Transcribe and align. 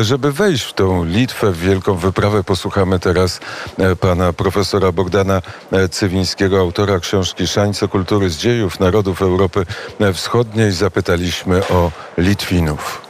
Żeby 0.00 0.32
wejść 0.32 0.64
w 0.64 0.72
tą 0.72 1.04
Litwę, 1.04 1.52
w 1.52 1.58
wielką 1.58 1.94
wyprawę, 1.94 2.44
posłuchamy 2.44 2.98
teraz 2.98 3.40
e, 3.78 3.96
pana 3.96 4.32
profesora 4.32 4.92
Bogdana 4.92 5.42
e, 5.72 5.88
Cywińskiego, 5.88 6.60
autora 6.60 7.00
książki 7.00 7.46
Szańce 7.46 7.88
Kultury 7.88 8.30
z 8.30 8.38
dziejów 8.38 8.80
narodów 8.80 9.22
Europy 9.22 9.66
Wschodniej. 10.14 10.72
Zapytaliśmy 10.72 11.68
o 11.68 11.92
Litwinów. 12.18 13.02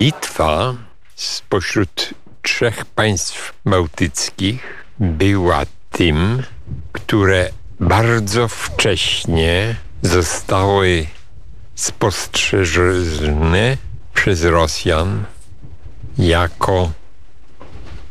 Litwa 0.00 0.74
spośród 1.16 2.14
trzech 2.42 2.84
państw 2.84 3.52
bałtyckich 3.64 4.84
była 5.00 5.62
tym, 5.90 6.42
które 6.92 7.50
bardzo 7.80 8.48
wcześnie 8.48 9.76
zostały 10.02 11.06
spostrzeżone 11.74 13.76
przez 14.14 14.44
Rosjan 14.44 15.24
jako 16.18 16.90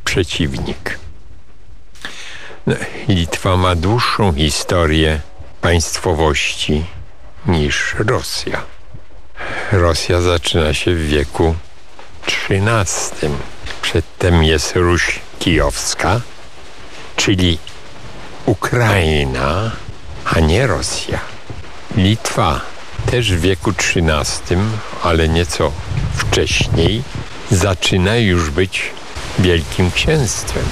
przeciwnik. 0.05 0.99
Litwa 3.07 3.57
ma 3.57 3.75
dłuższą 3.75 4.33
historię 4.33 5.19
państwowości 5.61 6.85
niż 7.45 7.95
Rosja. 7.99 8.63
Rosja 9.71 10.21
zaczyna 10.21 10.73
się 10.73 10.95
w 10.95 11.07
wieku 11.07 11.55
XIII. 12.27 13.31
Przedtem 13.81 14.43
jest 14.43 14.75
Ruś 14.75 15.19
Kijowska, 15.39 16.21
czyli 17.15 17.57
Ukraina, 18.45 19.71
a 20.25 20.39
nie 20.39 20.67
Rosja. 20.67 21.19
Litwa 21.97 22.61
też 23.11 23.33
w 23.33 23.41
wieku 23.41 23.69
XIII, 23.69 24.57
ale 25.03 25.29
nieco 25.29 25.71
wcześniej, 26.13 27.03
zaczyna 27.51 28.15
już 28.15 28.49
być 28.49 28.81
Wielkim 29.39 29.91
Księstwem 29.91 30.65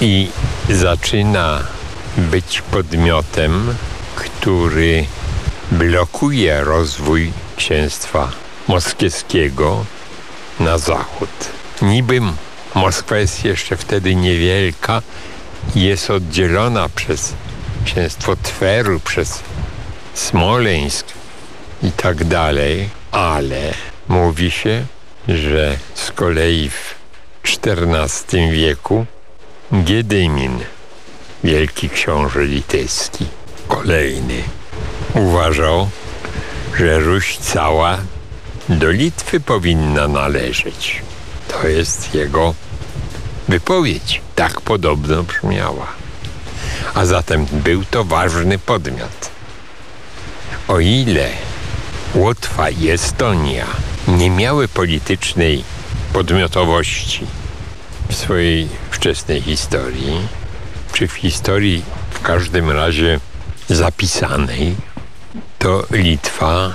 i 0.00 0.28
zaczyna 0.70 1.62
być 2.16 2.62
podmiotem, 2.62 3.74
który 4.16 5.06
blokuje 5.72 6.60
rozwój 6.60 7.32
księstwa 7.56 8.32
moskiewskiego 8.68 9.84
na 10.60 10.78
zachód. 10.78 11.30
Niby 11.82 12.20
Moskwa 12.74 13.16
jest 13.16 13.44
jeszcze 13.44 13.76
wtedy 13.76 14.14
niewielka 14.14 15.02
i 15.74 15.80
jest 15.80 16.10
oddzielona 16.10 16.88
przez 16.88 17.34
księstwo 17.84 18.36
Tweru, 18.36 19.00
przez 19.00 19.40
Smoleńsk 20.14 21.06
i 21.82 21.92
tak 21.92 22.24
dalej, 22.24 22.88
ale 23.12 23.74
mówi 24.08 24.50
się, 24.50 24.84
że 25.28 25.78
z 25.94 26.12
kolei 26.12 26.70
w 26.70 26.94
XIV 27.44 28.52
wieku 28.52 29.06
Giedymin, 29.84 30.58
wielki 31.44 31.90
książę 31.90 32.44
litewski, 32.44 33.26
kolejny, 33.68 34.42
uważał, 35.14 35.88
że 36.78 37.00
Ruś 37.00 37.36
cała 37.36 37.98
do 38.68 38.90
Litwy 38.90 39.40
powinna 39.40 40.08
należeć. 40.08 41.02
To 41.48 41.68
jest 41.68 42.14
jego 42.14 42.54
wypowiedź. 43.48 44.20
Tak 44.34 44.60
podobno 44.60 45.22
brzmiała. 45.22 45.86
A 46.94 47.06
zatem 47.06 47.46
był 47.52 47.84
to 47.84 48.04
ważny 48.04 48.58
podmiot. 48.58 49.30
O 50.68 50.80
ile 50.80 51.28
Łotwa 52.14 52.70
i 52.70 52.88
Estonia 52.88 53.66
nie 54.08 54.30
miały 54.30 54.68
politycznej 54.68 55.64
podmiotowości 56.12 57.26
w 58.08 58.14
swojej 58.14 58.68
wczesnej 58.90 59.40
historii, 59.40 60.28
czy 60.92 61.08
w 61.08 61.12
historii 61.12 61.82
w 62.10 62.20
każdym 62.20 62.70
razie 62.70 63.20
zapisanej, 63.68 64.76
to 65.58 65.86
Litwa 65.90 66.74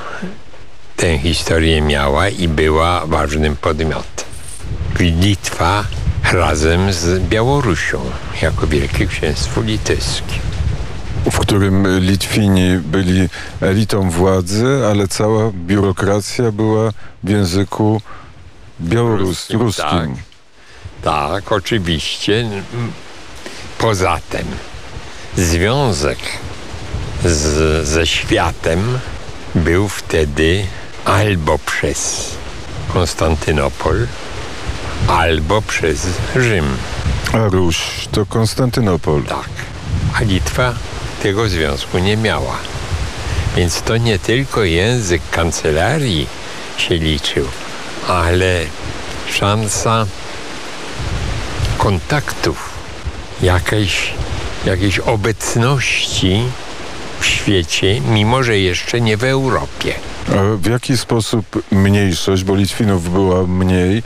tę 0.95 1.17
historię 1.17 1.81
miała 1.81 2.29
i 2.29 2.47
była 2.47 3.05
ważnym 3.05 3.55
podmiotem. 3.55 4.27
Litwa 4.99 5.83
razem 6.31 6.93
z 6.93 7.19
Białorusią 7.19 8.01
jako 8.41 8.67
Wielkie 8.67 9.07
Księstwo 9.07 9.61
Litewskie 9.61 10.46
w 11.31 11.39
którym 11.39 11.99
Litwini 11.99 12.77
byli 12.77 13.29
elitą 13.61 14.09
władzy, 14.09 14.65
ale 14.91 15.07
cała 15.07 15.51
biurokracja 15.53 16.51
była 16.51 16.91
w 17.23 17.29
języku 17.29 18.01
białoruskim. 18.81 19.73
Tak, 19.73 20.09
tak, 21.01 21.51
oczywiście. 21.51 22.49
Poza 23.77 24.19
tym 24.29 24.45
związek 25.37 26.17
z, 27.25 27.87
ze 27.87 28.07
światem 28.07 28.99
był 29.55 29.89
wtedy 29.89 30.65
albo 31.05 31.59
przez 31.59 32.31
Konstantynopol, 32.93 34.07
albo 35.07 35.61
przez 35.61 36.07
Rzym. 36.35 36.77
A 37.33 37.37
Ruś 37.37 38.07
to 38.11 38.25
Konstantynopol. 38.25 39.23
Tak. 39.23 39.49
A 40.15 40.23
Litwa 40.23 40.73
tego 41.23 41.49
związku 41.49 41.99
nie 41.99 42.17
miała. 42.17 42.57
Więc 43.55 43.81
to 43.81 43.97
nie 43.97 44.19
tylko 44.19 44.63
język 44.63 45.21
kancelarii 45.31 46.27
się 46.77 46.95
liczył, 46.95 47.45
ale 48.07 48.59
szansa 49.31 50.05
kontaktów, 51.77 52.69
jakiejś, 53.41 54.13
jakiejś 54.65 54.99
obecności 54.99 56.43
w 57.19 57.25
świecie, 57.25 58.01
mimo 58.01 58.43
że 58.43 58.59
jeszcze 58.59 59.01
nie 59.01 59.17
w 59.17 59.23
Europie. 59.23 59.93
W 60.57 60.65
jaki 60.65 60.97
sposób 60.97 61.63
mniejszość, 61.71 62.43
bo 62.43 62.55
Litwinów 62.55 63.11
była 63.11 63.47
mniej, 63.47 64.03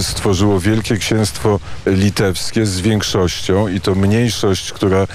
stworzyło 0.00 0.60
Wielkie 0.60 0.96
Księstwo 0.96 1.60
Litewskie 1.86 2.66
z 2.66 2.80
większością 2.80 3.68
i 3.68 3.80
to 3.80 3.94
mniejszość, 3.94 4.72
która 4.72 5.06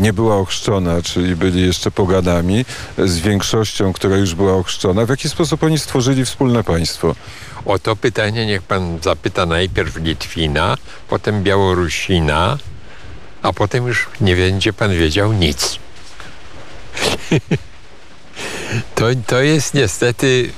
nie 0.00 0.12
była 0.12 0.36
ochrzczona, 0.36 1.02
czyli 1.02 1.36
byli 1.36 1.66
jeszcze 1.66 1.90
pogadami, 1.90 2.64
z 2.98 3.18
większością, 3.18 3.92
która 3.92 4.16
już 4.16 4.34
była 4.34 4.54
ochrzczona. 4.54 5.06
W 5.06 5.08
jaki 5.08 5.28
sposób 5.28 5.62
oni 5.62 5.78
stworzyli 5.78 6.24
wspólne 6.24 6.64
państwo? 6.64 7.14
O 7.64 7.78
to 7.78 7.96
pytanie 7.96 8.46
niech 8.46 8.62
pan 8.62 8.98
zapyta 9.02 9.46
najpierw 9.46 9.96
Litwina, 9.96 10.76
potem 11.08 11.42
Białorusina, 11.42 12.58
a 13.42 13.52
potem 13.52 13.86
już 13.86 14.06
nie 14.20 14.36
będzie 14.36 14.72
pan 14.72 14.90
wiedział 14.90 15.32
nic. 15.32 15.78
To, 18.94 19.06
to 19.26 19.42
jest 19.42 19.74
niestety 19.74 20.50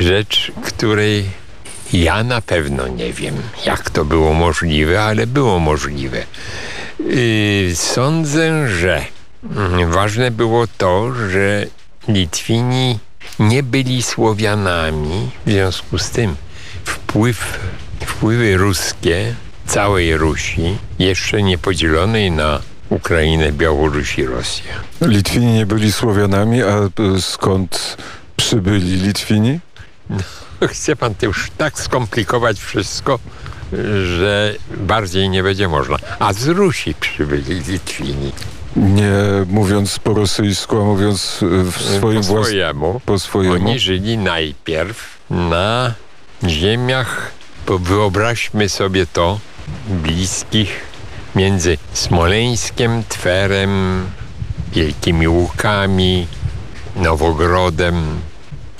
rzecz, 0.00 0.52
której 0.64 1.24
ja 1.92 2.24
na 2.24 2.40
pewno 2.40 2.88
nie 2.88 3.12
wiem, 3.12 3.34
jak 3.66 3.90
to 3.90 4.04
było 4.04 4.34
możliwe, 4.34 5.02
ale 5.02 5.26
było 5.26 5.58
możliwe. 5.58 6.24
Yy, 7.00 7.76
sądzę, 7.76 8.68
że 8.68 9.04
ważne 9.88 10.30
było 10.30 10.66
to, 10.78 11.12
że 11.30 11.66
Litwini 12.08 12.98
nie 13.38 13.62
byli 13.62 14.02
Słowianami, 14.02 15.30
w 15.46 15.50
związku 15.50 15.98
z 15.98 16.10
tym 16.10 16.36
wpływ, 16.84 17.58
wpływy 18.06 18.56
ruskie 18.56 19.34
całej 19.66 20.16
Rusi, 20.16 20.78
jeszcze 20.98 21.42
nie 21.42 21.58
podzielonej 21.58 22.30
na 22.30 22.60
Ukrainę, 22.90 23.52
Białoruś 23.52 24.18
i 24.18 24.26
Rosję. 24.26 24.64
Litwini 25.00 25.52
nie 25.52 25.66
byli 25.66 25.92
Słowianami, 25.92 26.62
a 26.62 26.76
skąd 27.20 27.96
przybyli 28.36 28.96
Litwini? 28.96 29.60
No, 30.10 30.68
chce 30.68 30.96
pan 30.96 31.14
to 31.14 31.26
już 31.26 31.50
tak 31.58 31.78
skomplikować 31.78 32.60
wszystko, 32.60 33.18
że 34.16 34.54
bardziej 34.76 35.28
nie 35.28 35.42
będzie 35.42 35.68
można. 35.68 35.96
A 36.18 36.32
z 36.32 36.46
Rusi 36.46 36.94
przybyli 36.94 37.60
Litwini. 37.60 38.32
Nie 38.76 39.12
mówiąc 39.46 39.98
po 39.98 40.14
rosyjsku, 40.14 40.80
a 40.80 40.84
mówiąc 40.84 41.38
w 41.42 41.82
swoim 41.96 42.16
po 42.16 42.22
swojemu. 42.22 43.00
Po 43.06 43.18
swojemu. 43.18 43.54
Oni 43.54 43.78
żyli 43.78 44.18
najpierw 44.18 45.18
na 45.30 45.94
ziemiach, 46.46 47.30
bo 47.66 47.78
wyobraźmy 47.78 48.68
sobie 48.68 49.06
to, 49.06 49.40
bliskich 49.88 50.93
między 51.34 51.78
Smoleńskiem, 51.92 53.02
Twerem, 53.08 54.04
Wielkimi 54.72 55.28
Łukami, 55.28 56.26
Nowogrodem 56.96 58.20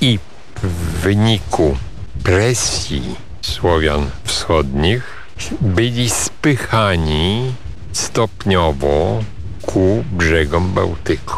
i 0.01 0.19
w 0.63 1.01
wyniku 1.01 1.77
presji 2.23 3.17
Słowian 3.43 4.11
wschodnich 4.25 5.03
byli 5.61 6.11
spychani 6.11 7.53
stopniowo 7.93 9.23
ku 9.63 10.05
brzegom 10.13 10.73
Bałtyku. 10.73 11.37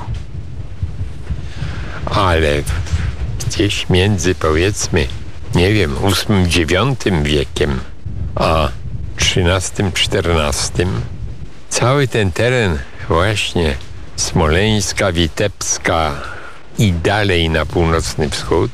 Ale 2.07 2.63
gdzieś 3.47 3.89
między 3.89 4.35
powiedzmy 4.35 5.07
nie 5.55 5.73
wiem, 5.73 5.95
VIII, 6.29 6.63
IX 6.63 7.23
wiekiem, 7.23 7.81
a 8.35 8.69
XIII, 9.37 9.89
XIV 9.89 10.87
cały 11.69 12.09
ten 12.09 12.33
teren 12.33 12.79
właśnie 13.09 13.75
Smoleńska, 14.17 15.13
Witebska 15.13 16.23
i 16.79 16.93
dalej 16.93 17.51
na 17.51 17.67
północny 17.67 18.31
wschód 18.31 18.71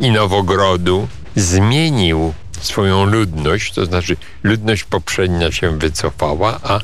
i 0.00 0.10
Nowogrodu 0.10 1.08
zmienił 1.36 2.34
swoją 2.60 3.04
ludność, 3.04 3.72
to 3.72 3.86
znaczy 3.86 4.16
ludność 4.42 4.84
poprzednia 4.84 5.52
się 5.52 5.78
wycofała, 5.78 6.60
a 6.62 6.80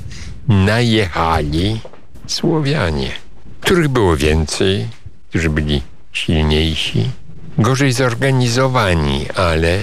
najechali 0.48 1.80
Słowianie, 2.26 3.10
których 3.60 3.88
było 3.88 4.16
więcej, 4.16 4.88
którzy 5.28 5.50
byli 5.50 5.82
silniejsi, 6.12 7.10
gorzej 7.58 7.92
zorganizowani, 7.92 9.26
ale 9.36 9.78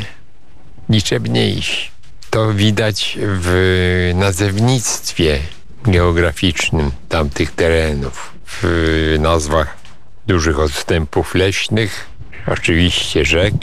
liczebniejsi. 0.90 1.99
To 2.30 2.54
widać 2.54 3.18
w 3.22 4.12
nazewnictwie 4.16 5.40
geograficznym 5.84 6.92
tamtych 7.10 7.52
terenów, 7.52 8.34
w 8.46 9.16
nazwach 9.20 9.78
dużych 10.28 10.60
odstępów 10.60 11.36
leśnych, 11.36 12.08
oczywiście 12.48 13.26
rzek, 13.26 13.54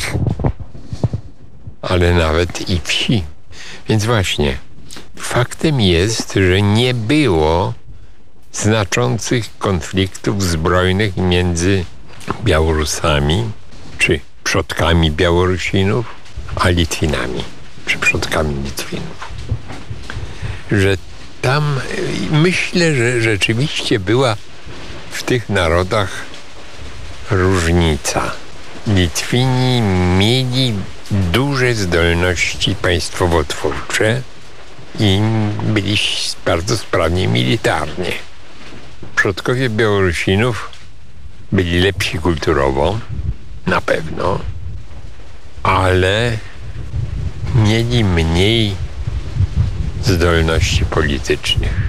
ale 1.83 2.15
nawet 2.15 2.71
i 2.71 2.81
wsi. 2.85 3.25
Więc 3.89 4.05
właśnie, 4.05 4.59
faktem 5.17 5.81
jest, 5.81 6.33
że 6.33 6.63
nie 6.63 6.95
było 6.95 7.75
znaczących 8.53 9.59
konfliktów 9.59 10.43
zbrojnych 10.43 11.17
między 11.17 11.85
Białorusami, 12.45 13.51
czy 13.99 14.21
przodkami 14.45 15.11
Białorusinów, 15.11 16.07
a 16.57 16.69
Litwinami, 16.69 17.45
czy 17.87 17.99
przodkami 17.99 18.55
Litwinów. 18.65 19.29
Że 20.73 20.97
tam 21.43 21.81
myślę, 22.31 22.95
że 22.95 23.21
rzeczywiście 23.21 23.99
była 23.99 24.37
w 25.11 25.23
tych 25.23 25.49
narodach 25.49 26.11
różnica. 27.31 28.33
Litwini 28.87 29.83
mieli 30.19 30.75
duże 31.11 31.75
zdolności 31.75 32.75
państwowotwórcze 32.75 34.23
i 35.01 35.21
byli 35.63 35.99
bardzo 36.45 36.79
sprawni 36.79 37.29
militarnie. 37.29 38.13
Przodkowie 39.17 39.71
Białorusinów 39.71 40.71
byli 41.53 41.81
lepsi 41.81 42.19
kulturowo, 42.19 42.99
na 43.67 43.81
pewno, 43.81 44.39
ale 45.63 46.39
mieli 47.57 48.05
mniej 48.05 48.75
zdolności 50.05 50.85
politycznych. 50.85 51.86